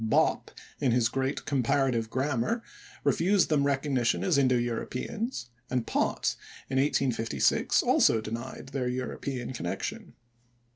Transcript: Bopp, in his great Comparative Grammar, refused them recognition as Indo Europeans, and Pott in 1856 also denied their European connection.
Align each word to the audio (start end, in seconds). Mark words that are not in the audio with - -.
Bopp, 0.03 0.47
in 0.79 0.91
his 0.91 1.09
great 1.09 1.45
Comparative 1.45 2.09
Grammar, 2.09 2.63
refused 3.03 3.49
them 3.49 3.67
recognition 3.67 4.23
as 4.23 4.35
Indo 4.35 4.55
Europeans, 4.57 5.51
and 5.69 5.85
Pott 5.85 6.35
in 6.71 6.77
1856 6.79 7.83
also 7.83 8.19
denied 8.19 8.69
their 8.69 8.87
European 8.87 9.53
connection. 9.53 10.13